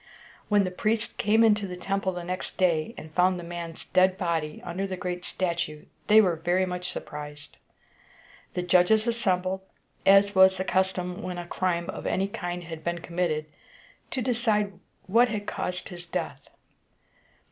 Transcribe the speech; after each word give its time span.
When 0.49 0.63
the 0.63 0.71
priests 0.71 1.13
came 1.19 1.43
into 1.43 1.67
the 1.67 1.75
temple 1.75 2.11
the 2.11 2.23
next 2.23 2.57
day, 2.57 2.95
and 2.97 3.13
found 3.13 3.37
the 3.39 3.43
man's 3.43 3.85
dead 3.85 4.17
body 4.17 4.59
under 4.63 4.87
the 4.87 4.97
great 4.97 5.23
statue, 5.23 5.85
they 6.07 6.19
were 6.19 6.37
very 6.37 6.65
much 6.65 6.89
surprised. 6.89 7.57
The 8.55 8.63
judges 8.63 9.05
assembled, 9.05 9.61
as 10.03 10.33
was 10.33 10.57
the 10.57 10.63
custom 10.63 11.21
when 11.21 11.37
a 11.37 11.45
crime 11.45 11.87
of 11.91 12.07
any 12.07 12.27
kind 12.27 12.63
had 12.63 12.83
been 12.83 12.97
committed, 13.01 13.45
to 14.09 14.23
decide 14.23 14.73
what 15.05 15.27
had 15.29 15.45
caused 15.45 15.89
his 15.89 16.07
death. 16.07 16.49